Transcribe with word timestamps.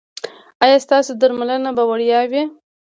ایا 0.63 0.77
ستاسو 0.85 1.11
درملنه 1.21 1.71
به 1.77 1.83
وړیا 1.89 2.19
وي؟ 2.31 2.43